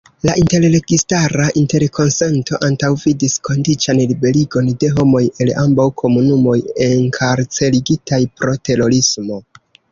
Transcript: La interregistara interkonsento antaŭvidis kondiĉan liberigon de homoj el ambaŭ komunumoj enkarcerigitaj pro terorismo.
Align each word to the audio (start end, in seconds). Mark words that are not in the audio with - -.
La 0.27 0.33
interregistara 0.41 1.43
interkonsento 1.63 2.59
antaŭvidis 2.69 3.35
kondiĉan 3.49 4.01
liberigon 4.13 4.73
de 4.85 4.91
homoj 4.97 5.23
el 5.47 5.53
ambaŭ 5.67 5.87
komunumoj 6.05 6.59
enkarcerigitaj 6.89 8.23
pro 8.41 8.61
terorismo. 8.71 9.43